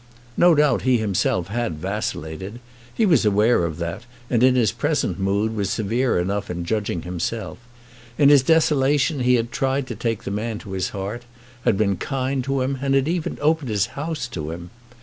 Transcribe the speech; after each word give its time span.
No 0.35 0.55
doubt 0.55 0.81
he 0.81 0.97
himself 0.97 1.49
had 1.49 1.77
vacillated. 1.77 2.59
He 2.91 3.05
was 3.05 3.23
aware 3.23 3.65
of 3.65 3.77
that, 3.77 4.01
and 4.31 4.41
in 4.41 4.55
his 4.55 4.71
present 4.71 5.19
mood 5.19 5.55
was 5.55 5.69
severe 5.69 6.17
enough 6.17 6.49
in 6.49 6.65
judging 6.65 7.03
himself. 7.03 7.59
In 8.17 8.29
his 8.29 8.41
desolation 8.41 9.19
he 9.19 9.35
had 9.35 9.51
tried 9.51 9.85
to 9.85 9.95
take 9.95 10.23
the 10.23 10.31
man 10.31 10.57
to 10.57 10.71
his 10.71 10.89
heart, 10.89 11.21
had 11.65 11.77
been 11.77 11.97
kind 11.97 12.43
to 12.45 12.61
him, 12.61 12.79
and 12.81 12.95
had 12.95 13.07
even 13.07 13.37
opened 13.41 13.69
his 13.69 13.85
house 13.93 14.27
to 14.29 14.49
him. 14.49 14.71